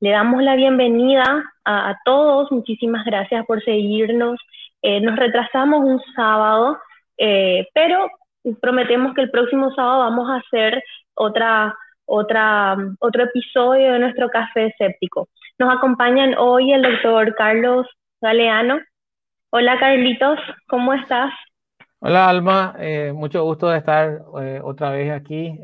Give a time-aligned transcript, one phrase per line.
[0.00, 2.50] le damos la bienvenida a, todos.
[2.50, 4.40] Muchísimas gracias por seguirnos.
[4.82, 6.78] Eh, nos retrasamos un sábado,
[7.18, 8.08] eh, pero
[8.60, 10.82] prometemos que el próximo sábado vamos a hacer
[11.14, 11.76] otra,
[12.06, 15.28] otra, otro episodio de nuestro café escéptico.
[15.58, 17.86] Nos acompañan hoy el doctor Carlos
[18.22, 18.80] Galeano.
[19.50, 21.30] Hola Carlitos, ¿cómo estás?
[21.98, 24.22] Hola Alma, eh, mucho gusto de estar
[24.62, 25.58] otra vez aquí.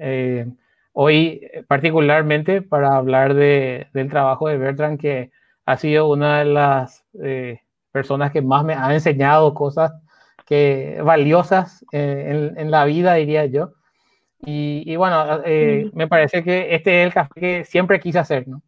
[0.98, 5.30] Hoy particularmente para hablar de, del trabajo de Bertrand, que
[5.66, 7.04] ha sido una de las
[7.92, 9.92] personas que más me han enseñado cosas
[10.46, 13.72] que, valiosas eh, en, la vida, diría yo.
[14.44, 18.62] Y, bueno, eh, me parece que este es el café que siempre quise hacer, ¿no?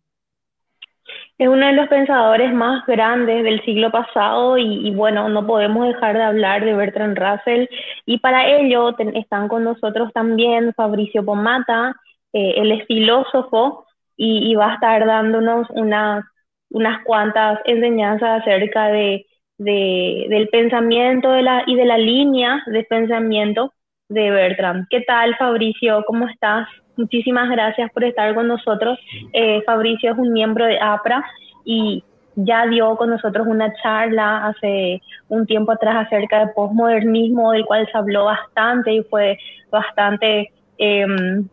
[1.39, 6.17] Es uno de los pensadores más grandes del siglo pasado y, bueno, no podemos dejar
[6.17, 7.67] de hablar de Bertrand Russell.
[8.06, 11.95] Y para ello están con nosotros también Fabricio Pomata,
[12.33, 13.85] eh, él es filósofo
[14.17, 16.25] y, va a estar dándonos unas
[16.71, 19.25] unas cuantas enseñanzas acerca de,
[19.57, 23.73] del pensamiento de la, y de la línea de pensamiento
[24.09, 24.87] de Bertrand.
[24.91, 26.05] ¿Qué tal, Fabricio?
[26.07, 26.69] ¿Cómo estás?
[26.97, 28.98] Muchísimas gracias por estar con nosotros.
[29.33, 31.25] Eh, Fabricio es un miembro de APRA
[31.65, 32.03] y
[32.35, 37.89] ya dio con nosotros una charla hace un tiempo atrás acerca de postmodernismo, del cual
[37.91, 39.39] se habló bastante y fue
[39.70, 41.48] bastante em,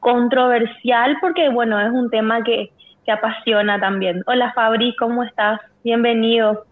[0.00, 2.72] controversial porque, bueno, es un tema que
[3.10, 4.22] apasiona también.
[4.26, 5.60] Hola Fabri, ¿cómo estás?
[5.82, 6.64] Bienvenido.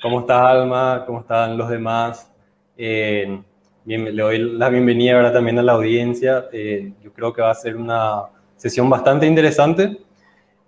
[0.00, 1.04] ¿Cómo estás Alma?
[1.06, 2.32] ¿Cómo están los demás?
[2.76, 3.40] Eh,
[3.84, 6.46] bien, le doy la bienvenida ahora también a la audiencia.
[6.52, 8.22] Eh, yo creo que va a ser una
[8.56, 9.98] sesión bastante interesante.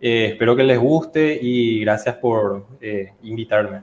[0.00, 2.66] Eh, espero que les guste y gracias por
[3.22, 3.82] invitarme.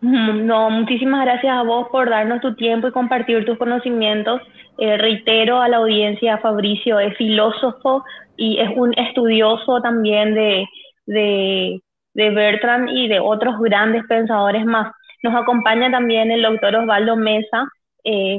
[0.00, 4.42] No, muchísimas gracias a vos por darnos tu tiempo y compartir tus conocimientos.
[4.78, 8.04] Reitero a la audiencia, Fabricio es filósofo,
[8.36, 10.66] y es un estudioso también de,
[11.06, 11.80] de,
[12.14, 14.92] de Bertrand y de otros grandes pensadores más.
[15.22, 17.66] Nos acompaña también el doctor Osvaldo Mesa.
[18.04, 18.38] Eh,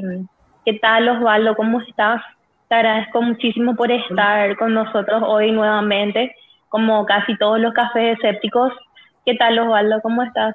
[0.64, 1.56] ¿Qué tal Osvaldo?
[1.56, 2.22] ¿Cómo estás?
[2.68, 6.34] Te agradezco muchísimo por estar con nosotros hoy nuevamente,
[6.68, 8.72] como casi todos los cafés escépticos.
[9.24, 10.00] ¿Qué tal Osvaldo?
[10.02, 10.54] ¿Cómo estás?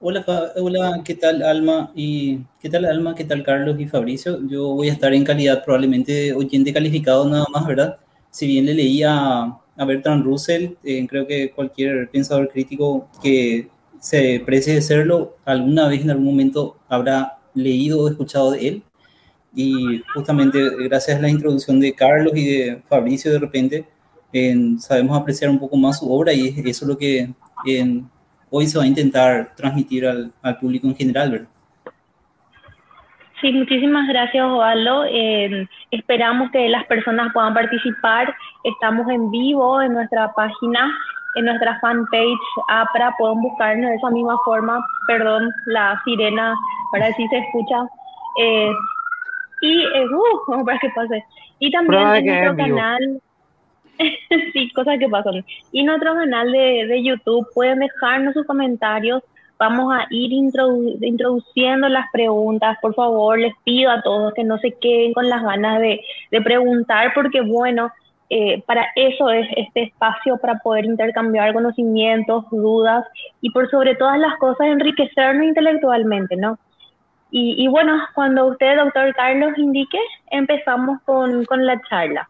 [0.00, 0.24] Hola,
[0.56, 1.90] hola, ¿qué tal Alma?
[1.92, 3.16] ¿Y qué tal Alma?
[3.16, 4.38] ¿Qué tal Carlos y Fabricio?
[4.46, 7.98] Yo voy a estar en calidad probablemente de oyente calificado nada más, ¿verdad?
[8.30, 9.42] Si bien le leía
[9.76, 15.88] a Bertrand Russell, eh, creo que cualquier pensador crítico que se precie de serlo, alguna
[15.88, 18.82] vez en algún momento habrá leído o escuchado de él.
[19.52, 23.84] Y justamente gracias a la introducción de Carlos y de Fabricio, de repente
[24.78, 27.30] sabemos apreciar un poco más su obra y eso es lo que
[27.66, 28.08] en,
[28.50, 31.48] hoy se va a intentar transmitir al, al público en general, ¿verdad?
[33.40, 35.04] Sí, muchísimas gracias, Osvaldo.
[35.04, 38.34] Eh, esperamos que las personas puedan participar.
[38.64, 40.90] Estamos en vivo en nuestra página,
[41.36, 42.38] en nuestra fanpage
[42.68, 43.14] APRA.
[43.16, 44.84] Pueden buscarnos de esa misma forma.
[45.06, 46.52] Perdón, la sirena,
[46.90, 47.84] para si se escucha.
[48.40, 48.72] Eh,
[49.60, 51.24] y, eh, uh, para que pase.
[51.60, 53.22] Y también en nuestro canal.
[54.52, 55.44] sí, cosas que pasan.
[55.72, 59.22] Y nuestro canal de, de YouTube pueden dejarnos sus comentarios.
[59.58, 62.78] Vamos a ir introduciendo las preguntas.
[62.80, 66.00] Por favor, les pido a todos que no se queden con las ganas de,
[66.42, 67.90] preguntar, porque bueno,
[68.30, 73.04] eh, para eso es este espacio, para poder intercambiar conocimientos, dudas
[73.40, 76.56] y por sobre todas las cosas enriquecernos intelectualmente, ¿no?
[77.30, 79.98] Y, y bueno, cuando usted, doctor Carlos, indique,
[80.30, 82.28] empezamos con la charla.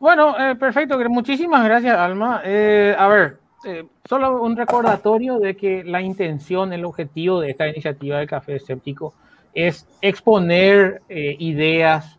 [0.00, 0.98] Bueno, eh, perfecto.
[1.10, 2.40] Muchísimas gracias, Alma.
[2.42, 7.68] Eh, a ver, eh, solo un recordatorio de que la intención, el objetivo de esta
[7.68, 9.12] iniciativa del Café Escéptico
[9.52, 12.18] es exponer ideas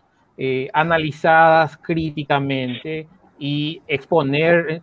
[0.73, 3.07] analizadas críticamente
[3.39, 4.81] y exponer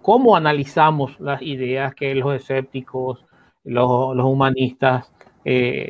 [0.00, 3.24] cómo analizamos las ideas que los escépticos,
[3.64, 5.12] los, los humanistas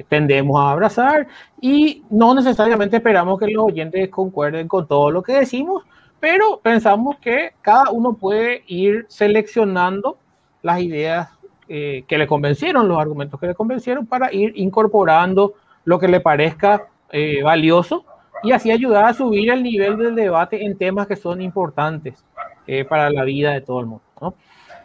[0.09, 1.27] tendemos a abrazar
[1.61, 5.85] y no necesariamente esperamos que los oyentes concuerden con todo lo que decimos,
[6.21, 10.19] pero pensamos que cada uno puede ir seleccionando
[10.63, 11.29] las ideas
[11.69, 15.55] eh, que le convencieron, los argumentos que le convencieron, para ir incorporando
[15.85, 18.05] lo que le parezca eh, valioso
[18.43, 22.25] y así ayudar a subir el nivel del debate en temas que son importantes
[22.67, 24.35] eh, para la vida de todo el mundo.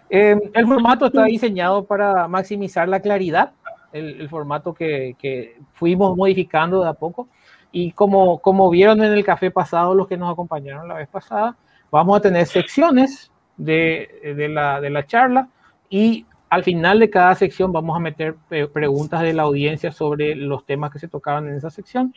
[0.09, 3.51] el formato está diseñado para maximizar la claridad,
[3.93, 7.27] el, formato que, que fuimos modificando de a poco
[7.71, 11.55] y como, como vieron en el café pasado, los que nos acompañaron la vez pasada,
[11.89, 15.49] vamos a tener secciones de, de, la, de la charla
[15.89, 18.35] y al final de cada sección vamos a meter
[18.73, 22.13] preguntas de la audiencia sobre los temas que se tocaban en esa sección.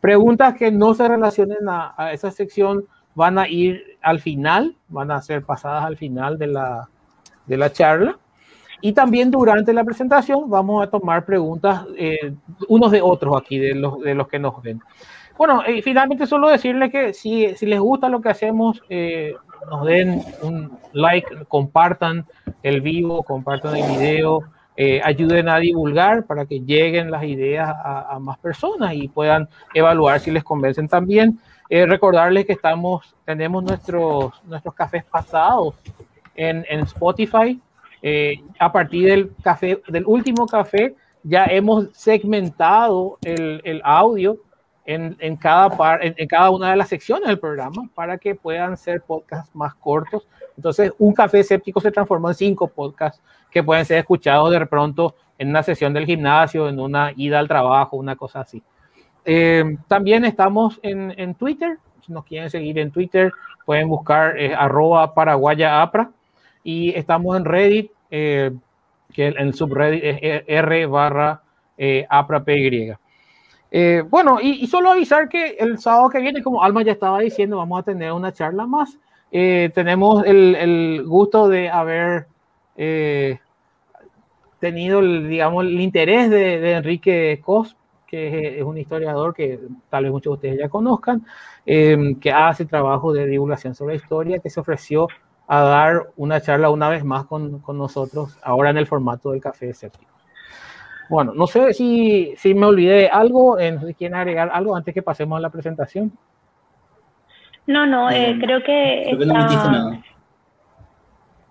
[0.00, 5.10] Preguntas que no se relacionen a, a esa sección van a ir al final, van
[5.10, 6.88] a ser pasadas al final de la,
[7.46, 8.18] de la charla.
[8.86, 12.32] Y también durante la presentación vamos a tomar preguntas eh,
[12.68, 14.80] unos de otros aquí, de los, de los que nos ven.
[15.36, 19.34] Bueno, y finalmente solo decirles que si, si les gusta lo que hacemos, eh,
[19.68, 22.26] nos den un like, compartan
[22.62, 24.44] el vivo, compartan el video,
[24.76, 30.20] eh, ayuden a divulgar para que lleguen las ideas a, más personas y puedan evaluar
[30.20, 31.40] si les convencen también.
[31.68, 35.74] Eh, recordarles que estamos, tenemos nuestros, nuestros cafés pasados
[36.36, 37.60] en, en Spotify.
[38.08, 40.94] Eh, a partir del café, del último café,
[41.24, 44.38] ya hemos segmentado el, el audio
[44.84, 48.36] en, en, cada par, en, en, cada una de las secciones del programa para que
[48.36, 50.24] puedan ser podcasts más cortos.
[50.56, 53.20] Entonces, un café escéptico se transformó en cinco podcasts
[53.50, 57.48] que pueden ser escuchados de pronto en una sesión del gimnasio, en una ida al
[57.48, 58.62] trabajo, una cosa así.
[59.24, 61.78] Eh, también estamos en, en, Twitter.
[62.06, 63.32] Si nos quieren seguir en Twitter,
[63.64, 66.12] pueden buscar eh, arroba paraguayaapra.
[66.62, 68.52] Y estamos en Reddit, eh,
[69.12, 71.42] que en el subreddit es r barra
[71.78, 72.92] eh, aprapy.
[73.70, 77.58] Eh, bueno, y, solo avisar que el sábado que viene, como Alma ya estaba diciendo,
[77.58, 78.98] vamos a tener una charla más.
[79.32, 82.26] Eh, tenemos el, el, gusto de haber
[82.76, 83.38] eh,
[84.60, 87.76] tenido, el, digamos, el interés de, Enrique Cos,
[88.06, 89.58] que es un historiador que
[89.90, 91.26] tal vez muchos de ustedes ya conozcan,
[91.64, 95.08] que hace trabajo de divulgación sobre la historia, que se ofreció
[95.48, 99.40] a dar una charla una vez más con, con nosotros, ahora en el formato del
[99.40, 100.10] café escéptico.
[101.08, 105.02] Bueno, no sé si, si me olvidé algo, eh, si quieren agregar algo antes que
[105.02, 106.10] pasemos a la presentación.
[107.66, 109.90] No, no, eh, creo que, Creo que está- no nada.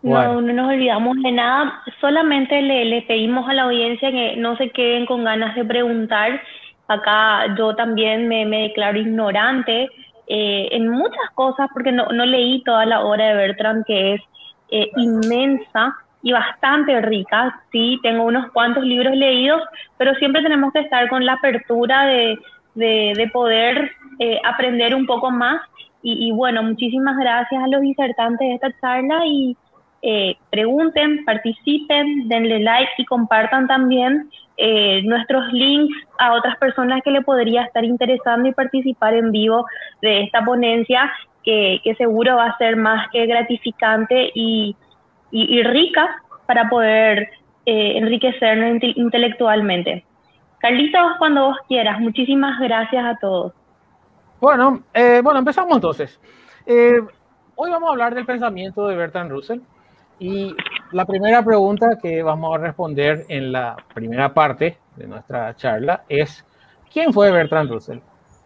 [0.01, 0.42] No, Bueno.
[0.42, 4.69] no nos olvidamos de nada, solamente le, le pedimos a la audiencia que no se
[4.69, 6.42] queden con ganas de preguntar.
[6.88, 9.89] Acá yo también me, me declaro ignorante
[10.27, 14.22] eh, en muchas cosas porque no, no leí toda la obra de Bertrand, que es
[14.72, 17.62] eh, inmensa y bastante rica.
[17.72, 19.62] Sí, tengo unos cuantos libros leídos,
[19.98, 22.38] pero siempre tenemos que estar con la apertura de,
[22.74, 25.62] de, de poder eh, aprender un poco más.
[26.01, 29.56] Y, y bueno, muchísimas gracias a los disertantes de esta charla y
[30.07, 37.10] eh, pregunten, participen, denle like y compartan también eh, nuestros links a otras personas que
[37.10, 39.66] le podría estar interesando y participar en vivo
[40.04, 41.12] de esta ponencia
[41.44, 44.75] que, que seguro va a ser más que gratificante y,
[45.31, 47.28] y, rica para poder
[47.66, 50.06] eh, enriquecernos inte- intelectualmente.
[50.60, 53.54] Carlitos, cuando vos quieras, muchísimas gracias a todos.
[54.40, 56.22] Bueno, eh, bueno, empezamos entonces.
[57.56, 59.62] Hoy vamos a hablar del pensamiento de Bertrand Russell
[60.19, 60.56] y
[60.91, 66.45] la primera pregunta que vamos a responder en la primera parte de nuestra charla es
[66.91, 68.00] ¿quién fue Bertrand Russell?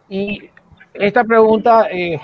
[0.10, 0.50] Y
[0.94, 2.20] esta pregunta eh,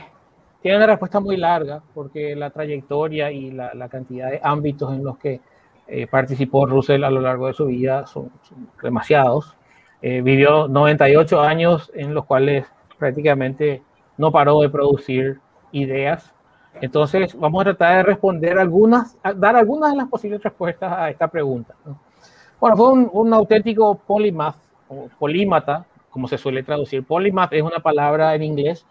[0.61, 5.17] tiene una respuesta muy larga porque la trayectoria y la, cantidad de ámbitos en los
[5.17, 5.39] que
[5.87, 9.55] eh, participó Russell a lo largo de su vida son, son demasiados.
[10.01, 12.67] Eh, vivió 98 años en los cuales
[12.97, 13.81] prácticamente
[14.17, 15.39] no paró de producir
[15.71, 16.34] ideas.
[16.81, 21.27] Entonces, vamos a tratar de responder algunas, dar algunas de las posibles respuestas a esta
[21.27, 21.73] pregunta.
[21.85, 21.99] ¿no?
[22.59, 24.57] Bueno, fue un, un, auténtico polymath,
[24.87, 27.03] o polímata, como se suele traducir.
[27.03, 28.85] Polymath es una palabra en inglés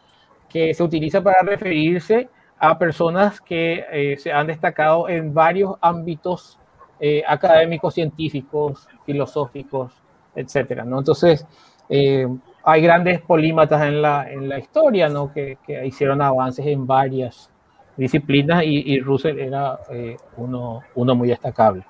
[0.48, 2.28] que se utiliza para referirse
[2.58, 6.58] a personas que eh, se han destacado en varios ámbitos
[7.00, 9.93] eh, académicos, científicos, filosóficos,
[10.34, 10.98] etcétera, ¿no?
[10.98, 11.46] Entonces,
[11.88, 12.26] eh,
[12.62, 15.32] hay grandes polímatas en la, en la historia, ¿no?
[15.32, 17.50] Que, que hicieron avances en varias
[17.96, 21.84] disciplinas y, y Russell era eh, uno, uno, muy destacable.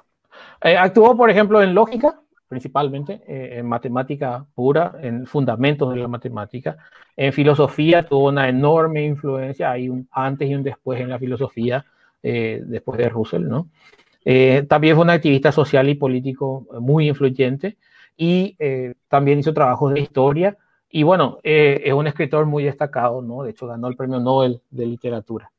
[0.62, 6.08] Eh, actuó, por ejemplo, en lógica, principalmente, eh, en matemática pura, en fundamentos de la
[6.08, 6.76] matemática.
[7.16, 11.84] En filosofía tuvo una enorme influencia, hay un antes y un después en la filosofía,
[12.26, 13.68] eh, después de Russell, ¿no?
[14.24, 17.76] Eh, también fue un activista social y político muy influyente
[18.16, 20.56] y eh, también hizo trabajos de historia
[20.88, 23.42] y bueno, es un escritor muy destacado, ¿no?
[23.42, 25.50] De hecho, ganó el premio Nobel de literatura.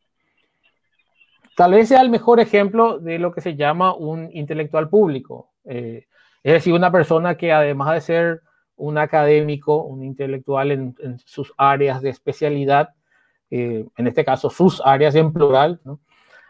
[1.56, 6.06] Tal vez sea el mejor ejemplo de lo que se llama un intelectual público, eh,
[6.44, 8.42] es decir, una persona que además de ser
[8.76, 12.90] un académico, un intelectual en, sus áreas de especialidad,
[13.50, 15.80] eh, en este caso sus áreas en plural,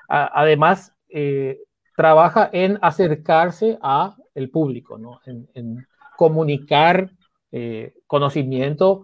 [0.08, 1.60] además eh,
[1.96, 5.22] trabaja en acercarse a el público, ¿no?
[5.26, 7.12] en, en comunicar
[8.08, 9.04] conocimiento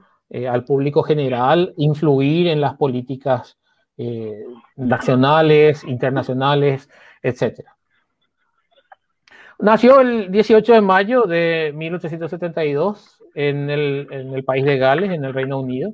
[0.50, 3.60] al público general, influir en las políticas
[3.98, 4.43] eh,
[4.75, 6.89] nacionales, internacionales,
[7.21, 7.62] etc.
[9.60, 15.24] Nació el 18 de mayo de 1872 en el, en el país de Gales, en
[15.24, 15.93] el Reino Unido,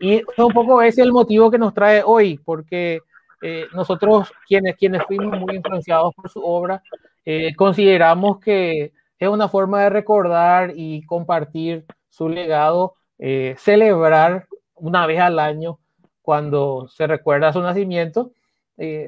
[0.00, 3.00] Y un poco ese es el motivo que nos trae hoy, porque
[3.42, 6.82] eh, nosotros, quienes, quienes fuimos muy influenciados por su obra,
[7.26, 15.06] eh, consideramos que es una forma de recordar y compartir su legado, eh, celebrar una
[15.06, 15.78] vez al año
[16.24, 18.32] cuando se recuerda su nacimiento,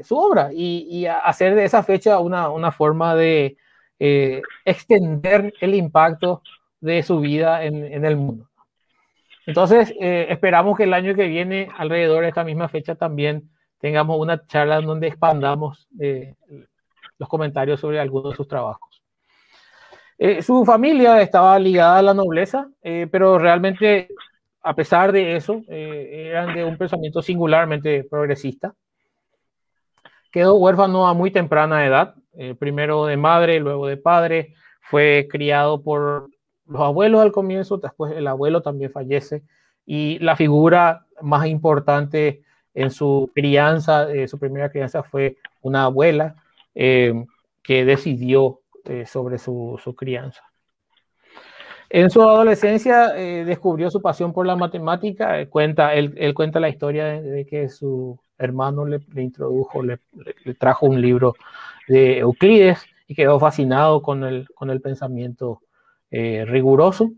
[0.05, 3.57] su obra y, hacer de esa fecha una, una forma de
[3.99, 6.43] extender el impacto
[6.81, 8.49] de su vida en, en el mundo.
[9.47, 14.45] Entonces, esperamos que el año que viene, alrededor de esta misma fecha, también tengamos una
[14.47, 16.35] charla donde expandamos eh,
[17.19, 19.03] los comentarios sobre algunos de sus trabajos.
[20.19, 24.09] Eh, su familia estaba ligada a la nobleza, eh, pero realmente,
[24.67, 28.75] a pesar de eso, eran de un pensamiento singularmente progresista.
[30.33, 32.15] Quedó huérfano a muy temprana edad,
[32.59, 36.29] primero de madre, luego de padre, fue criado por
[36.67, 39.43] los abuelos al comienzo, después el abuelo también fallece
[39.85, 42.43] y la figura más importante
[42.75, 46.35] en su crianza, eh, su primera crianza fue una abuela
[46.75, 47.25] eh,
[47.63, 50.43] que decidió eh, sobre su, crianza.
[51.89, 55.47] En su adolescencia descubrió su pasión por la matemática.
[55.47, 60.01] cuenta, él, él, cuenta la historia de, que su hermano le, introdujo, le,
[60.59, 61.35] trajo un libro
[61.89, 65.63] de Euclides y quedó fascinado con el, con el pensamiento
[66.11, 67.13] riguroso.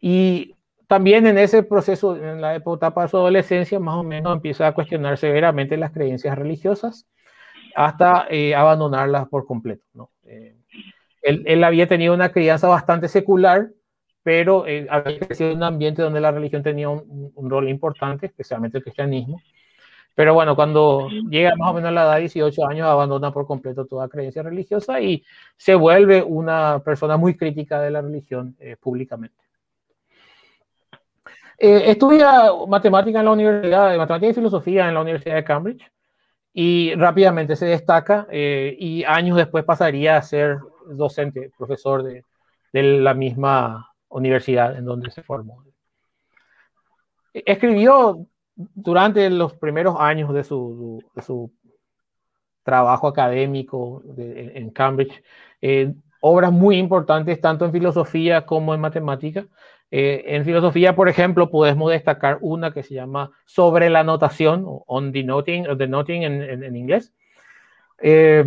[0.00, 0.56] Y
[0.90, 4.74] también en ese proceso, en la etapa de su adolescencia, más o menos empieza a
[4.74, 7.06] cuestionar severamente las creencias religiosas
[7.76, 9.84] hasta eh, abandonarlas por completo.
[9.94, 10.10] ¿no?
[10.24, 10.56] Eh,
[11.22, 13.70] él, había tenido una crianza bastante secular,
[14.22, 18.26] pero eh, había crecido en un ambiente donde la religión tenía un, un, rol importante,
[18.26, 19.40] especialmente el cristianismo.
[20.14, 23.46] Pero bueno, cuando llega más o menos a la edad de 18 años, abandona por
[23.46, 25.24] completo toda creencia religiosa y
[25.56, 29.50] se vuelve una persona muy crítica de la religión públicamente.
[31.62, 35.92] Eh, estudia matemática en la universidad, matemática y filosofía en la Universidad de Cambridge
[36.54, 40.56] y rápidamente se destaca eh, y años después pasaría a ser
[40.96, 42.24] docente, profesor de,
[42.72, 45.64] de, la misma universidad en donde se formó.
[47.32, 51.52] Escribió durante los primeros años de su, su
[52.62, 55.22] trabajo académico en Cambridge
[55.62, 59.46] eh, obras muy importantes tanto en filosofía como en matemática.
[59.90, 65.10] Eh, en filosofía, por ejemplo, podemos destacar una que se llama Sobre la notación, On
[65.10, 67.12] Denoting, o Denoting en, en, en inglés.
[67.98, 68.44] Eh,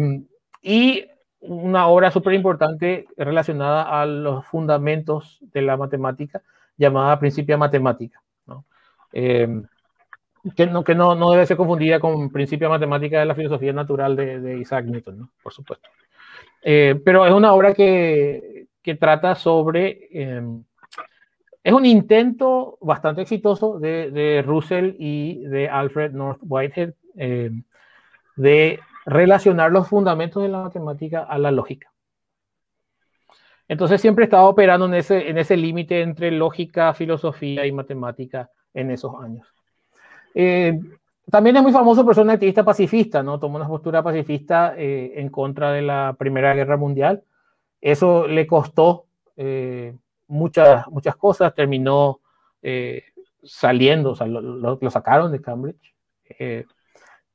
[0.62, 1.05] y
[1.43, 6.41] una obra súper importante relacionada a los fundamentos de la matemática,
[6.77, 8.21] llamada Principia Matemática.
[8.45, 8.65] ¿no?
[9.12, 9.62] Eh,
[10.55, 14.15] que, no, que no, no, debe ser confundida con Principia Matemática de la Filosofía Natural
[14.15, 15.29] de, de Isaac Newton, ¿no?
[15.41, 15.88] por supuesto.
[16.62, 20.63] Eh, pero es una obra que, que trata sobre em,
[21.63, 27.51] es un intento bastante exitoso de, de, Russell y de Alfred North Whitehead eh,
[28.35, 31.91] de relacionar los fundamentos de la matemática a la lógica.
[33.67, 38.91] Entonces siempre estaba operando en ese, en ese límite entre lógica, filosofía y matemática en
[38.91, 39.48] esos años.
[40.36, 40.79] Eh,
[41.29, 43.39] también es muy famoso por ser un activista pacifista, ¿no?
[43.39, 47.24] Tomó una postura pacifista eh, en contra de la Primera Guerra Mundial.
[47.79, 49.05] Eso le costó
[49.38, 49.95] eh,
[50.27, 52.19] muchas, muchas cosas, terminó
[52.62, 53.03] eh,
[53.43, 55.93] saliendo, o sea, lo, sacaron de Cambridge,
[56.39, 56.65] eh,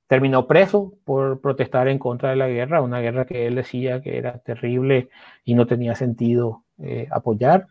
[0.09, 4.19] terminó preso por protestar en contra de la guerra, una guerra que él decía que
[4.19, 5.09] era terrible
[5.45, 7.69] y no tenía sentido eh, apoyar.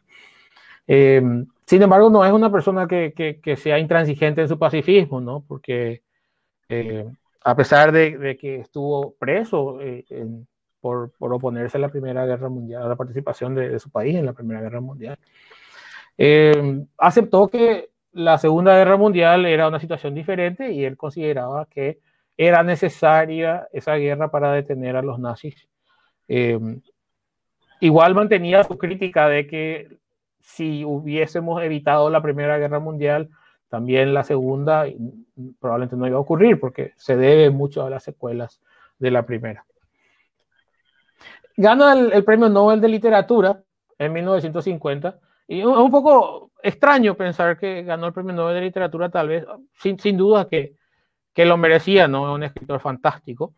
[0.87, 5.43] sin embargo, no es una persona que, que, que, sea intransigente en su pacifismo, ¿no?
[5.47, 6.03] Porque
[7.43, 10.47] a pesar de, de, que estuvo preso en,
[10.79, 14.15] por, por, oponerse a la Primera Guerra Mundial, a la participación de, de su país
[14.15, 15.17] en la Primera Guerra Mundial.
[16.17, 21.99] Eh, aceptó que la Segunda Guerra Mundial era una situación diferente y él consideraba que
[22.37, 25.67] era necesaria esa guerra para detener a los nazis.
[26.27, 26.59] Eh,
[27.81, 29.97] igual mantenía su crítica de que
[30.39, 33.29] si hubiésemos evitado la Primera Guerra Mundial,
[33.69, 34.85] también la Segunda
[35.59, 38.61] probablemente no iba a ocurrir porque se debe mucho a las secuelas
[38.99, 39.65] de la Primera
[41.57, 43.61] gana el, premio Nobel de Literatura
[43.97, 45.19] en 1950.
[45.47, 49.45] Y es un poco extraño pensar que ganó el premio Nobel de Literatura, tal vez,
[49.73, 50.75] sin, sin duda que,
[51.37, 52.33] que lo merecía, ¿no?
[52.33, 53.53] Un escritor fantástico.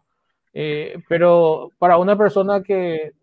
[0.53, 3.13] Eh, pero para una persona que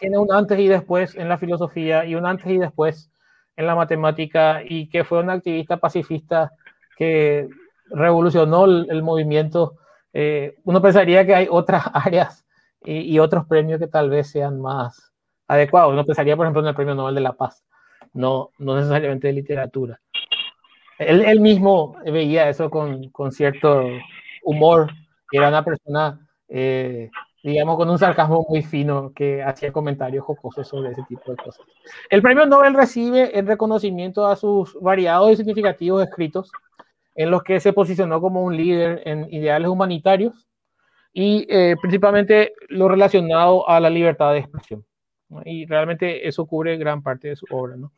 [0.00, 3.12] tiene un antes y después en la filosofía y un antes y después
[3.54, 6.50] en la matemática y que fue un activista pacifista
[6.96, 7.48] que
[7.90, 9.76] revolucionó el, movimiento,
[10.12, 12.44] eh, uno pensaría que hay otras áreas
[12.84, 15.12] y, y, otros premios que tal vez sean más
[15.46, 15.94] adecuados.
[15.94, 17.64] No pensaría, por ejemplo, en el Premio Nobel de la Paz,
[18.14, 20.00] no, no necesariamente de literatura.
[20.98, 23.84] Él, mismo veía eso con, con, cierto
[24.42, 24.90] humor,
[25.30, 27.10] era una persona, eh,
[27.42, 31.64] digamos, con un sarcasmo muy fino que hacía comentarios jocosos sobre ese tipo de cosas.
[32.10, 36.50] El premio Nobel recibe en reconocimiento a sus variados y significativos escritos,
[37.14, 40.46] en los que se posicionó como un líder en ideales humanitarios
[41.12, 44.84] y eh, principalmente lo relacionado a la libertad de expresión.
[45.44, 47.76] Y realmente eso cubre gran parte de su obra.
[47.76, 47.92] ¿no?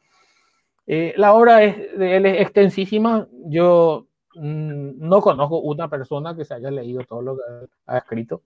[0.93, 3.29] Eh, la obra es, de él es extensísima.
[3.45, 7.43] Yo mm, no conozco una persona que se haya leído todo lo que
[7.87, 8.43] ha escrito.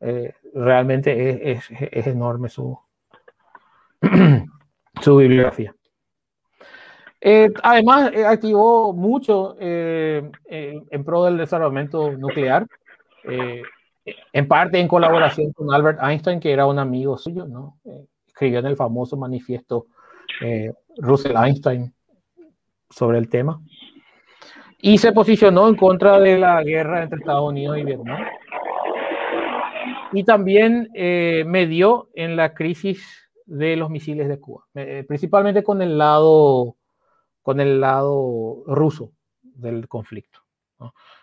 [0.00, 1.70] Eh, realmente es,
[2.06, 2.78] enorme su,
[5.04, 5.74] bibliografía.
[7.20, 12.66] Eh, además, activó mucho en pro del desarrollo nuclear,
[14.32, 17.46] en parte en colaboración con Albert Einstein, que era un amigo suyo,
[18.26, 19.88] escribió en el famoso manifiesto
[20.40, 21.92] eh, Russell Einstein
[22.90, 23.60] sobre el tema.
[24.80, 28.24] Y se posicionó en contra de la guerra entre Estados Unidos y Vietnam.
[30.12, 31.44] Y también eh,
[32.14, 36.76] en la crisis de los misiles de Cuba, eh, principalmente con el lado,
[37.42, 40.40] con el lado ruso del conflicto.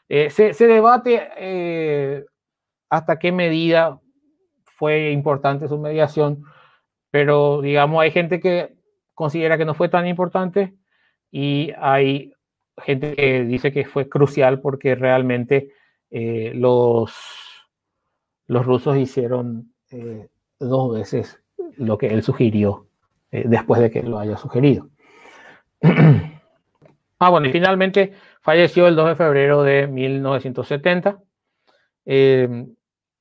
[0.10, 2.26] Eh, se, se, debate
[2.90, 4.00] hasta qué medida
[4.66, 6.44] fue importante su mediación,
[7.10, 8.75] pero digamos, hay gente que
[9.16, 10.76] considera que no fue tan importante
[11.32, 12.34] y hay
[12.78, 15.72] gente que dice que fue crucial porque realmente
[16.12, 17.14] eh, los,
[18.48, 20.28] los rusos hicieron eh,
[20.60, 21.42] dos veces
[21.78, 22.88] lo que él sugirió
[23.32, 24.90] eh, después de que lo haya sugerido.
[25.82, 31.20] ah, bueno, y finalmente falleció el 2 de febrero de 1970.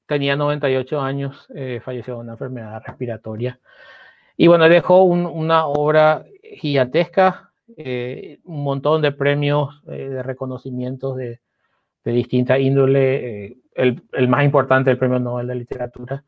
[0.06, 1.48] tenía 98 años,
[1.82, 3.58] falleció de una enfermedad respiratoria
[4.36, 11.40] y bueno, dejó una obra gigantesca, eh, un montón de premios, eh, de reconocimientos de,
[12.04, 16.24] distinta índole, eh, el, el, más importante, el Premio Nobel de Literatura,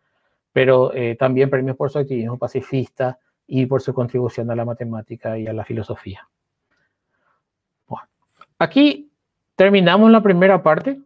[0.53, 5.47] pero también premios por su activismo pacifista y por su contribución a la matemática y
[5.47, 6.27] a la filosofía.
[7.87, 8.09] Bueno,
[8.59, 9.13] aquí
[9.55, 10.99] terminamos la primera parte.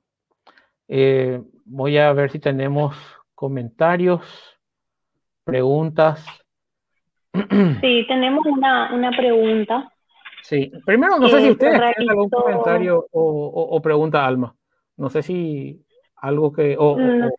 [1.65, 2.97] voy a ver si tenemos
[3.35, 4.23] comentarios,
[5.43, 6.25] preguntas
[7.81, 9.91] Sí, tenemos una, una pregunta.
[10.43, 14.55] Sí, primero no sé si ustedes tienen algún comentario o, o, pregunta, Alma.
[14.97, 15.81] No sé si
[16.17, 16.77] algo que...
[16.79, 17.31] O, mm.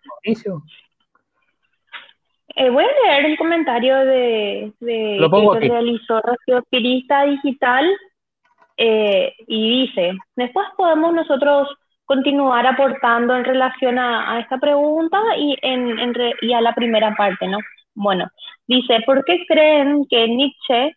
[2.55, 7.89] eh, voy a leer un comentario de, de que realizó Rocío Pirista Digital
[8.77, 11.67] eh, y dice, después podemos nosotros
[12.05, 16.73] continuar aportando en relación a, a esta pregunta y, en, en re, y a la
[16.73, 17.57] primera parte, ¿no?
[17.93, 18.29] Bueno,
[18.67, 20.95] dice, ¿por qué creen que Nietzsche,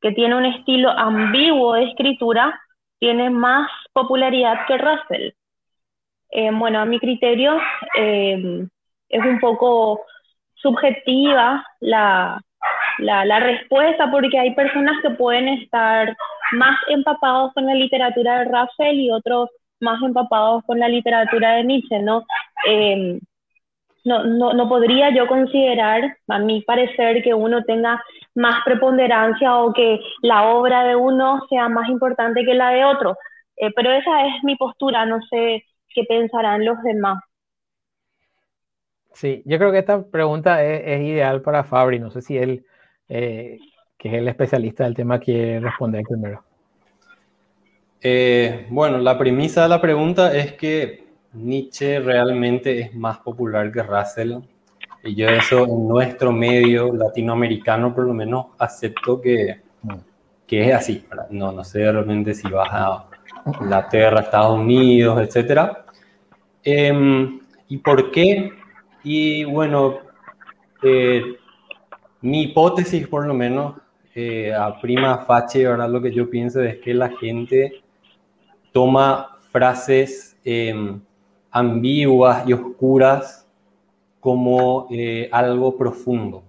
[0.00, 2.58] que tiene un estilo ambiguo de escritura,
[2.98, 5.30] tiene más popularidad que Russell?
[6.30, 7.58] Eh, bueno, a mi criterio
[7.98, 8.66] eh,
[9.08, 10.00] es un poco
[10.54, 12.40] subjetiva la,
[12.98, 16.14] la, respuesta porque hay personas que pueden estar
[16.52, 19.48] más empapados con la literatura de Russell y otros
[19.80, 22.24] más empapados con la literatura de Nietzsche, ¿no?
[22.66, 23.18] Eh,
[24.04, 28.02] no, no, no podría yo considerar, a mi parecer, que uno tenga
[28.34, 33.16] más preponderancia o que la obra de uno sea más importante que la de otro.
[33.56, 37.22] Eh, pero esa es mi postura, no sé qué pensarán los demás.
[39.12, 42.64] Sí, yo creo que esta pregunta es, ideal para Fabri, no sé si él,
[43.08, 43.58] eh,
[43.98, 46.44] que es el especialista del tema, quiere responder primero.
[48.00, 53.82] Eh, bueno, la premisa de la pregunta es que Nietzsche realmente es más popular que
[53.82, 54.38] Russell.
[55.02, 59.60] Y yo eso en nuestro medio latinoamericano por lo menos acepto que,
[60.46, 61.06] que es así.
[61.30, 63.06] No, no sé realmente si vas a
[63.60, 65.70] Inglaterra, Estados Unidos, etc.
[66.62, 68.52] Em, ¿Y por qué?
[69.04, 70.00] Y bueno,
[70.82, 71.36] eh,
[72.20, 73.76] mi hipótesis por lo menos,
[74.14, 75.88] eh, a prima facie, ¿verdad?
[75.88, 77.82] lo que yo pienso es que la gente
[78.72, 80.36] toma frases...
[80.44, 81.00] Eh,
[81.50, 83.46] ambiguas y oscuras
[84.20, 86.42] como eh, algo profundo.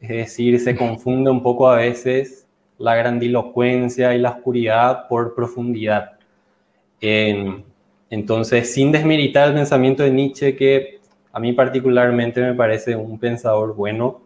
[0.00, 2.46] Es decir, se confunde un poco a veces
[2.78, 6.12] la grandilocuencia y la oscuridad por profundidad.
[8.10, 11.00] entonces, sin desmeritar el pensamiento de Nietzsche, que
[11.32, 14.20] a mí particularmente me parece un pensador bueno,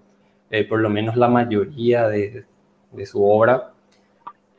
[0.50, 2.44] eh, por lo menos la mayoría de,
[2.92, 3.72] de su obra,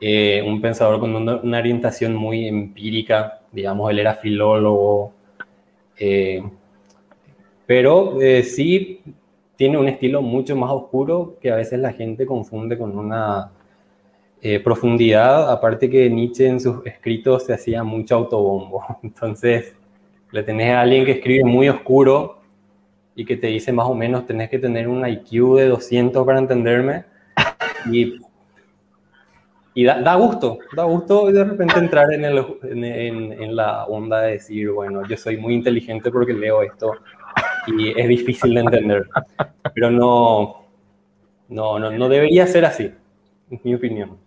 [0.00, 5.12] eh, un pensador con una, una, orientación muy empírica, digamos, él era filólogo,
[5.98, 6.42] eh,
[7.66, 9.00] pero eh, sí
[9.56, 13.52] tiene un estilo mucho más oscuro que a veces la gente confunde con una
[14.40, 18.84] eh, profundidad, aparte que Nietzsche en sus escritos se hacía mucho autobombo.
[19.02, 19.76] Entonces,
[20.32, 22.40] le tenés a alguien que escribe muy oscuro
[23.14, 26.38] y que te dice más o menos tenés que tener un IQ de 200 para
[26.38, 27.04] entenderme.
[27.90, 28.18] Y,
[29.74, 34.32] y da, gusto, da gusto de repente entrar en, el, en, en, la onda de
[34.32, 36.92] decir, bueno, yo soy muy inteligente porque leo esto
[37.66, 39.08] y es difícil de entender.
[39.74, 40.66] Pero no,
[41.48, 42.92] no, no, no debería ser así,
[43.50, 44.18] en mi opinión.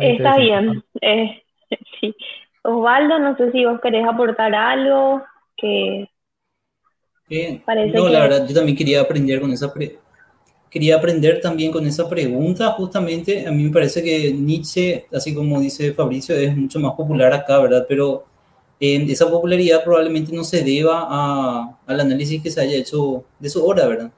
[0.00, 0.84] Está bien.
[1.00, 1.42] Eh,
[2.00, 2.14] sí.
[2.62, 5.22] Osvaldo, no sé si vos querés aportar algo
[5.56, 6.08] que...
[7.30, 7.62] Eh,
[7.94, 9.66] no, la verdad, yo también quería aprender con esa
[10.72, 12.70] quería aprender también con esa pregunta.
[12.72, 17.32] Justamente, a mí me parece que Nietzsche, así como dice Fabricio, es mucho más popular
[17.34, 17.84] acá, ¿verdad?
[17.86, 18.24] Pero
[18.80, 23.50] eh, esa popularidad probablemente no se deba a, al análisis que se haya hecho de
[23.50, 24.10] su obra, ¿verdad?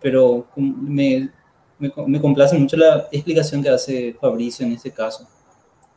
[0.00, 1.28] pero me,
[1.78, 5.28] me, me, complace mucho la explicación que hace Fabricio en este caso.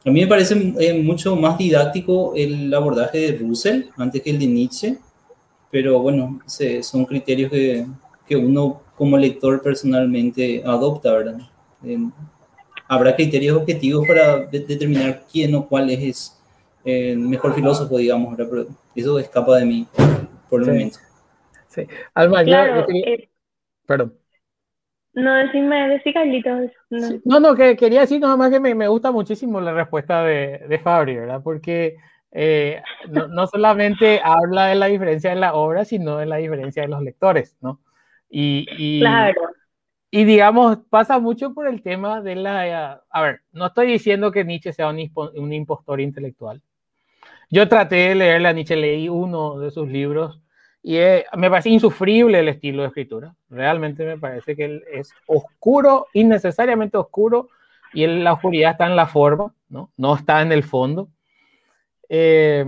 [0.05, 4.39] A mí me parece eh, mucho más didáctico el abordaje de Russell antes que el
[4.39, 4.97] de Nietzsche,
[5.71, 6.41] pero bueno,
[6.81, 7.85] son criterios que,
[8.27, 11.39] que, uno como lector personalmente adopta, ¿verdad?
[12.85, 16.37] habrá criterios objetivos para determinar quién o cuál es
[16.83, 18.51] el mejor filósofo, digamos, ¿verdad?
[18.51, 19.87] pero eso escapa de mí
[20.49, 20.97] por el momento.
[21.69, 23.29] Sí, Alma, claro, eh,
[23.87, 24.13] Perdón.
[25.13, 26.71] No, decime, decime Carlitos.
[27.23, 27.39] No.
[27.39, 30.79] no, que quería decir nada más que me, me gusta muchísimo la respuesta de, de
[30.79, 31.41] Fabri, ¿verdad?
[31.41, 31.95] Porque
[32.31, 36.81] eh, no, no, solamente habla de la diferencia en la obra, sino de la diferencia
[36.81, 37.79] de los lectores, ¿no?
[38.29, 39.41] Y, y, claro.
[40.11, 43.03] Y digamos, pasa mucho por el tema de la...
[43.09, 44.99] A ver, no estoy diciendo que Nietzsche sea un,
[45.35, 46.61] un impostor intelectual.
[47.51, 50.39] Yo traté de leerle a Nietzsche, leí uno de sus libros
[50.81, 50.97] y
[51.35, 53.35] me parece insufrible el estilo de escritura.
[53.49, 57.49] Realmente me parece que él es oscuro, innecesariamente oscuro,
[57.93, 61.09] y la oscuridad está en la forma, no, no está en el fondo.
[62.07, 62.65] Eh,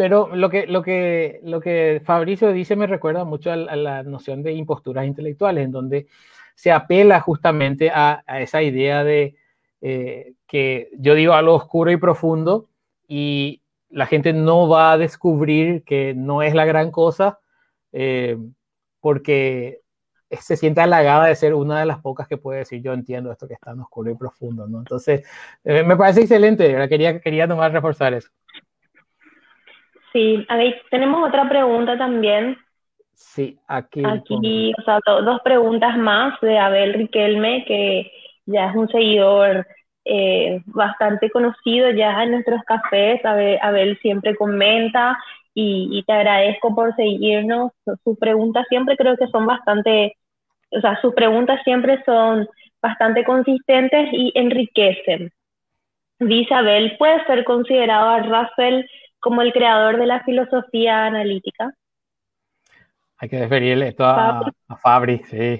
[0.00, 4.42] pero lo que, lo, que, lo que Fabricio dice me recuerda mucho a, la noción
[4.42, 6.06] de imposturas intelectuales, en donde
[6.54, 9.36] se apela justamente a, esa idea de
[9.82, 12.70] eh, que yo digo algo oscuro y profundo
[13.08, 13.60] y
[13.90, 17.38] la gente no va a descubrir que no es la gran cosa
[17.92, 18.38] eh,
[19.00, 19.82] porque
[20.30, 23.46] se siente halagada de ser una de las pocas que puede decir yo entiendo esto
[23.46, 24.78] que es tan oscuro y profundo, ¿no?
[24.78, 25.26] Entonces,
[25.62, 28.30] eh, me parece excelente, quería, quería nomás reforzar eso.
[30.12, 32.56] Sí, a ver, tenemos otra pregunta también.
[33.14, 34.02] Sí, aquí.
[34.04, 38.10] Aquí, o sea, dos preguntas más de Abel Riquelme, que
[38.46, 39.66] ya es un seguidor
[40.04, 43.20] eh, bastante conocido ya en nuestros cafés.
[43.24, 45.18] Abel, siempre comenta
[45.54, 47.72] y, te agradezco por seguirnos.
[48.04, 50.16] Sus preguntas siempre creo que son bastante,
[50.70, 52.48] o sea, sus preguntas siempre son
[52.80, 55.30] bastante consistentes y enriquecen.
[56.18, 58.84] Dice Abel, ¿puede ser considerado a Russell
[59.20, 61.74] como el creador de la filosofía analítica?
[63.18, 65.58] Hay que referirle esto a, a Fabri, sí.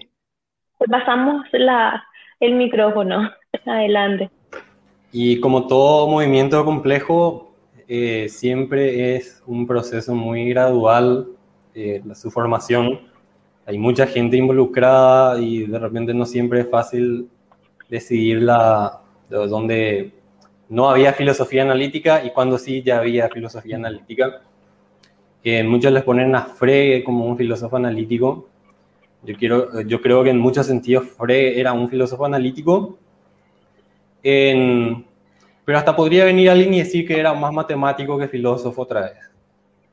[0.89, 2.03] Pasamos la,
[2.41, 3.31] el micrófono.
[3.67, 4.31] Adelante.
[5.13, 7.53] Y como todo movimiento complejo,
[7.89, 11.29] eh, siempre es un proceso muy gradual
[11.75, 13.01] eh, su formación.
[13.67, 17.29] Hay mucha gente involucrada y de repente no siempre es fácil
[17.89, 20.13] decidir la, de dónde
[20.71, 24.43] no había filosofía analítica y cuando sí ya había filosofía analítica.
[25.65, 28.49] Muchos les ponen a Frege como un filósofo analítico.
[29.23, 32.97] Yo, quiero, yo creo que en muchos sentidos Frege era un filósofo analítico,
[34.23, 39.31] pero hasta podría venir alguien y decir que era más matemático que filósofo otra vez.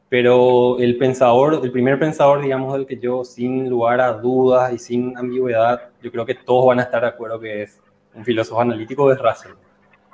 [0.10, 4.78] Pero el pensador, el primer pensador, digamos, del que yo sin lugar a dudas y
[4.78, 7.82] sin ambigüedad, yo creo que todos van a estar de acuerdo que es
[8.14, 9.54] un filósofo analítico, es Russell.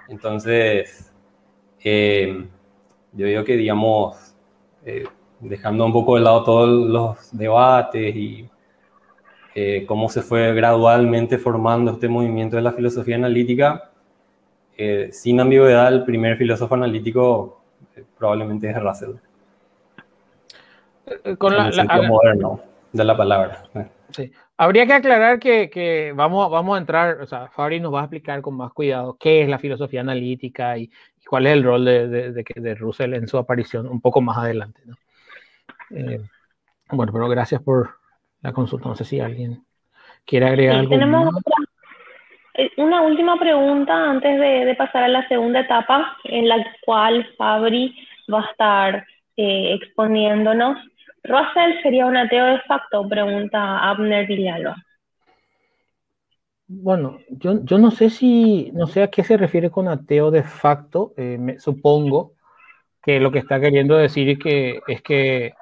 [0.07, 1.11] Entonces,
[1.83, 2.47] eh,
[3.13, 4.35] yo digo que, digamos,
[4.85, 5.05] eh,
[5.39, 8.49] dejando un poco de lado todos los debates y
[9.55, 13.89] eh, cómo se fue gradualmente formando este movimiento de la filosofía analítica,
[15.11, 17.61] sin ambigüedad, el primer filósofo analítico
[18.17, 19.11] probablemente es Russell.
[21.37, 22.59] Con el sentido moderno
[22.91, 23.63] de la palabra.
[24.09, 24.31] Sí.
[24.57, 28.03] Habría que aclarar que, que, vamos, vamos a entrar, o sea, Fabri nos va a
[28.03, 30.91] explicar con más cuidado qué es la filosofía analítica y,
[31.27, 34.81] cuál es el rol de, de, de, Russell en su aparición un poco más adelante.
[34.85, 34.95] ¿no?
[36.91, 37.95] bueno, pero gracias por
[38.41, 38.89] la consulta.
[38.89, 39.63] No sé si alguien
[40.25, 40.91] quiere agregar algo.
[40.91, 41.33] Tenemos
[42.55, 47.95] eh, una última pregunta antes de, pasar a la segunda etapa, en la cual Fabri
[48.31, 50.77] va a estar eh, exponiéndonos.
[51.23, 53.07] ¿Russell sería un ateo de facto?
[53.07, 54.75] Pregunta Abner Villalba.
[56.67, 60.43] Bueno, yo, yo no sé si, no sé a qué se refiere con ateo de
[60.43, 62.33] facto, eh, me, supongo
[63.01, 65.53] que lo que está queriendo decir es que, es que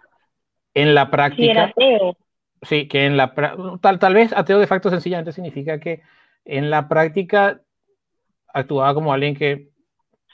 [0.74, 1.44] en la práctica...
[1.44, 2.18] Sí, era ateo.
[2.62, 3.34] Sí, que en la
[3.82, 6.02] tal, tal vez ateo de facto sencillamente significa que
[6.46, 7.60] en la práctica
[8.54, 9.70] actuaba como alguien que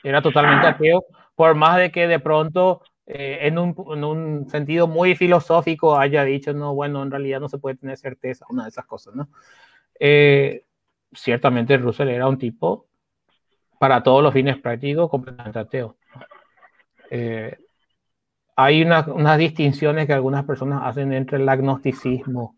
[0.04, 4.86] era totalmente ateo, por más de que de pronto eh, en, un, en, un, sentido
[4.86, 8.70] muy filosófico haya dicho, no, bueno, en realidad no se puede tener certeza, una de
[8.70, 9.30] esas cosas, ¿no?
[9.98, 10.66] Eh,
[11.14, 12.88] ciertamente Russell era un tipo,
[13.80, 15.96] para todos los fines prácticos, completamente ateo.
[17.10, 17.58] Eh,
[18.58, 22.56] hay unas distinciones que algunas personas hacen entre el agnosticismo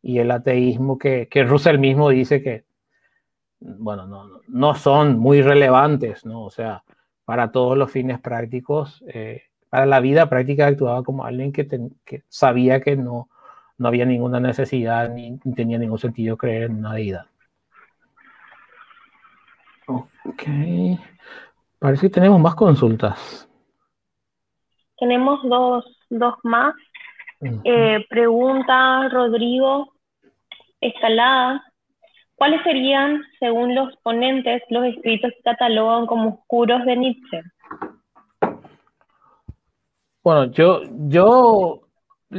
[0.00, 2.64] y el ateísmo que, que Russell mismo dice que,
[3.60, 6.44] bueno, no, no, son muy relevantes, ¿no?
[6.44, 6.84] O sea,
[7.26, 11.66] para todos los fines prácticos, eh, para la vida práctica actuaba como alguien que,
[12.04, 13.28] que sabía que no,
[13.80, 17.24] no había ninguna necesidad ni, tenía ningún sentido creer en una deidad.
[19.86, 20.42] Ok.
[21.78, 23.48] Parece que tenemos más consultas.
[24.98, 26.74] Tenemos dos, dos más.
[27.64, 29.94] Eh, pregunta Rodrigo
[30.82, 31.64] Escalada.
[32.34, 37.42] ¿Cuáles serían, según los ponentes, los escritos que catalogan como oscuros de Nietzsche?
[40.22, 41.88] Bueno, yo, yo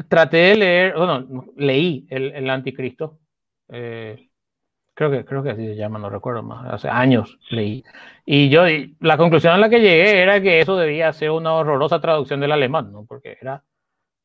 [0.07, 3.19] traté de leer, bueno, leí el, el Anticristo.
[3.69, 4.29] Eh,
[4.93, 6.71] creo que, creo que así se llama, no recuerdo más.
[6.71, 7.83] Hace años leí.
[8.25, 8.63] Y yo,
[8.99, 12.51] la conclusión a la que llegué era que eso debía ser una horrorosa traducción del
[12.51, 13.05] alemán, ¿no?
[13.05, 13.63] Porque era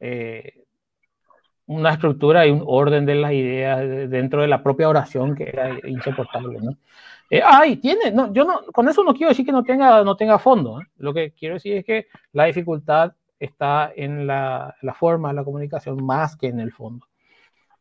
[0.01, 0.65] eh,
[1.67, 5.79] una estructura y un orden de las ideas dentro de la propia oración que era
[5.89, 6.77] insoportable, ¿no?
[7.31, 10.17] Eh, ay, tiene, no, yo no, con eso no quiero decir que no tenga, no
[10.17, 10.81] tenga fondo.
[10.99, 16.05] Lo que quiero decir es que la dificultad está en la, forma de la comunicación
[16.05, 17.07] más que en el fondo.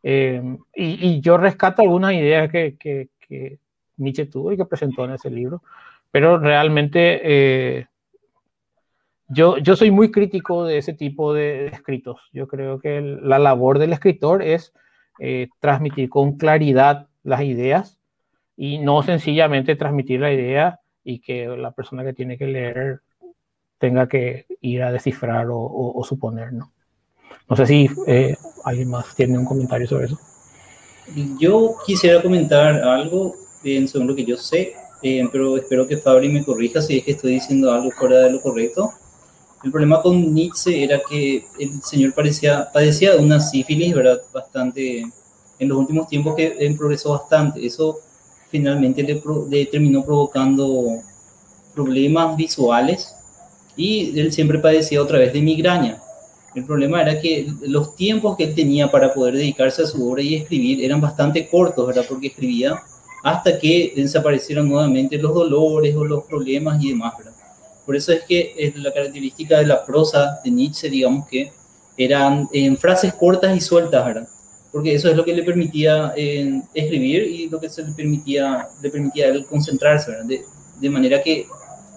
[0.03, 3.59] Eh, y, yo rescato algunas ideas que, que,
[3.97, 5.63] Nietzsche tuvo y que presentó en ese libro,
[6.11, 7.87] pero realmente eh,
[9.27, 12.21] yo, yo soy muy crítico de ese tipo de, escritos.
[12.33, 14.73] Yo creo que la labor del escritor es
[15.19, 17.99] eh, transmitir con claridad las ideas
[18.57, 23.01] y no sencillamente transmitir la idea y que la persona que tiene que leer
[23.77, 26.71] tenga que ir a descifrar o, o, o suponer, ¿no?
[27.47, 30.19] No sé si eh, alguien más tiene un comentario sobre eso.
[31.39, 36.29] Yo quisiera comentar algo eh, según lo que yo sé, eh, pero espero que Fabri
[36.29, 38.91] me corrija si es que estoy diciendo algo fuera de lo correcto.
[39.63, 44.21] El problema con Nietzsche era que el señor parecía, padecía de una sífilis, ¿verdad?
[44.33, 45.03] Bastante,
[45.59, 47.65] en los últimos tiempos que progresó bastante.
[47.65, 47.99] Eso
[48.49, 50.99] finalmente le, le terminó provocando
[51.73, 53.14] problemas visuales
[53.75, 56.01] y él siempre padecía otra vez de migraña.
[56.55, 60.21] El problema era que los tiempos que él tenía para poder dedicarse a su obra
[60.21, 62.05] y escribir eran bastante cortos, ¿verdad?
[62.07, 62.81] Porque escribía
[63.23, 67.33] hasta que desaparecieron nuevamente los dolores o los problemas y demás, ¿verdad?
[67.85, 71.51] Por eso es que es la característica de la prosa de Nietzsche, digamos que
[71.97, 74.27] eran en frases cortas y sueltas, ¿verdad?
[74.71, 78.69] Porque eso es lo que le permitía eh, escribir y lo que se le permitía,
[78.81, 80.25] le permitía a él concentrarse, ¿verdad?
[80.25, 80.45] De,
[80.79, 81.47] de manera que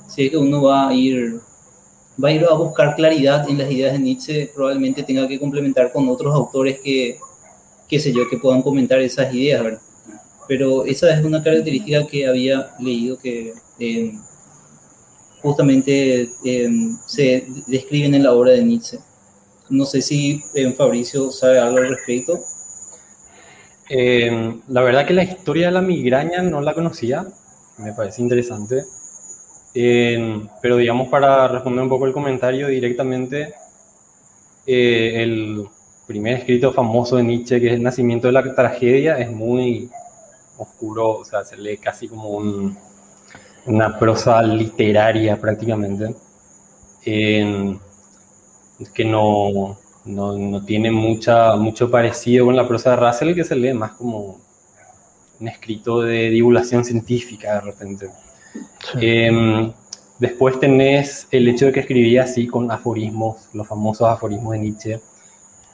[0.09, 1.41] si es que uno va a ir
[2.23, 5.93] va a ir a buscar claridad en las ideas de Nietzsche, probablemente tenga que complementar
[5.93, 7.19] con otros autores que,
[7.89, 9.81] qué sé yo, que puedan comentar esas ideas, ¿verdad?
[10.49, 14.13] Pero esa es una característica que había leído que eh,
[15.43, 16.71] justamente eh,
[17.07, 18.99] se describen en la obra de Nietzsche.
[19.69, 22.41] No sé si eh, Fabricio sabe algo al respecto.
[24.69, 27.27] la verdad que la historia de la migraña no la conocía,
[27.77, 28.85] me parece interesante
[29.73, 33.55] pero digamos, para responder un poco el comentario directamente,
[34.67, 35.67] eh, el
[36.07, 39.91] primer escrito famoso de Nietzsche, que es El nacimiento de la tragedia, es muy
[40.57, 42.39] oscuro, o sea, se lee casi como
[43.67, 46.15] una prosa literaria prácticamente,
[47.03, 47.79] que
[49.05, 53.75] no, no, no, tiene mucha, mucho parecido con la prosa de Russell, que se lee
[53.75, 54.41] más como
[55.41, 58.11] un escrito de divulgación científica de repente.
[59.01, 59.73] Em,
[60.19, 65.01] después tenés el hecho de que escribía así con aforismos, los famosos aforismos de Nietzsche.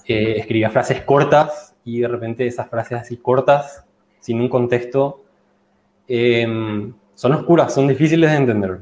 [0.07, 3.85] Eh, escribía frases cortas y de repente esas frases así cortas,
[4.21, 5.25] sin un contexto,
[6.09, 8.81] em, son oscuras, son difíciles de entender.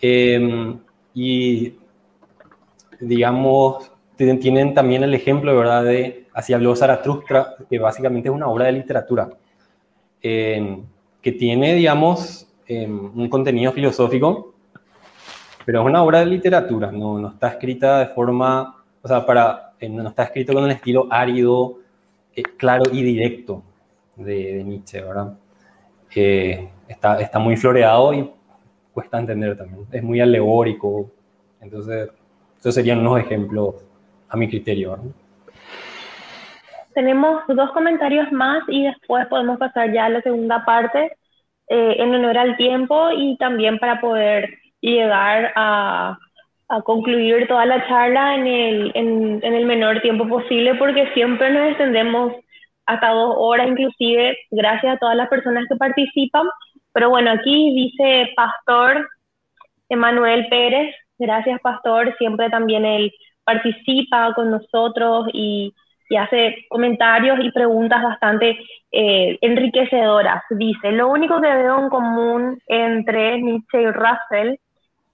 [0.00, 0.78] Em,
[1.14, 1.74] y
[3.00, 8.66] digamos, tienen también el ejemplo, verdad, de Así habló Zaratustra, que básicamente es una obra
[8.66, 9.30] de literatura,
[10.20, 14.54] que tiene, digamos, un contenido filosófico,
[15.64, 19.72] pero es una obra de literatura, no, no está escrita de forma, o sea, para,
[19.80, 21.78] eh, no está escrito con el estilo árido,
[22.34, 23.62] eh, claro y directo
[24.16, 25.36] de, Nietzsche, ¿verdad?
[26.14, 28.30] eh, está, está muy floreado y
[28.92, 29.86] cuesta entender también.
[29.92, 31.10] Es muy alegórico.
[31.60, 32.10] Entonces,
[32.58, 33.74] esos serían unos ejemplos
[34.28, 34.98] a mi criterio.
[36.94, 41.16] Tenemos dos comentarios más y después podemos pasar ya a la segunda parte
[41.68, 44.48] eh, en honor al tiempo y también para poder
[44.80, 46.18] llegar a,
[46.68, 51.50] a concluir toda la charla en el, en, en el menor tiempo posible porque siempre
[51.50, 52.32] nos extendemos
[52.86, 56.46] hasta dos horas inclusive, gracias a todas las personas que participan.
[56.92, 59.08] Pero bueno, aquí dice Pastor
[59.88, 63.12] Emanuel Pérez, gracias Pastor, siempre también él
[63.44, 65.72] participa con nosotros y,
[66.08, 68.58] y hace comentarios y preguntas bastante
[68.92, 70.42] eh, enriquecedoras.
[70.50, 74.56] Dice, lo único que veo en común entre Nietzsche y Russell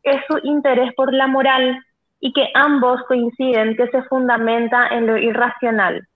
[0.03, 1.79] es su interés por la moral
[2.21, 6.07] y que ambos coinciden que se fundamenta en lo irracional.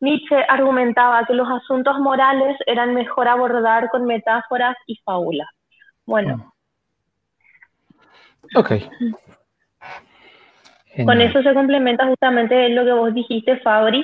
[0.00, 5.48] Nietzsche argumentaba que los asuntos morales eran mejor abordar con metáforas y fábulas.
[6.06, 6.52] Bueno.
[8.54, 8.72] Ok.
[11.04, 14.00] Con eso se complementa justamente lo que vos dijiste, Fabri,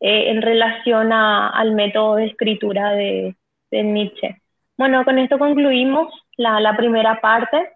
[0.00, 3.36] eh, en relación al método de escritura de,
[3.70, 4.36] Nietzsche.
[4.76, 7.70] Bueno, con esto concluimos la, la primera parte.